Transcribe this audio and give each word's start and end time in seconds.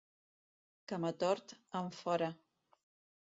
Camatort 0.91 1.53
en 1.81 1.91
fora. 1.99 2.31